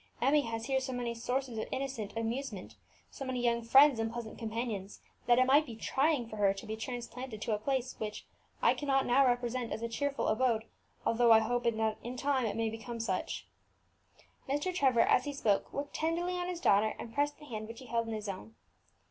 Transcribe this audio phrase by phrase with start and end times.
[0.19, 2.75] Emmie has here so many sources of innocent amusement,
[3.11, 6.65] so many young friends and pleasant companions, that it might be trying for her to
[6.65, 8.25] be transplanted to a place which
[8.63, 10.63] I cannot now represent as a cheerful abode,
[11.05, 13.45] though I hope that it in time may become such."
[14.49, 14.73] Mr.
[14.73, 17.85] Trevor, as he spoke, looked tenderly on his daughter, and pressed the hand which he
[17.85, 18.55] held in his own.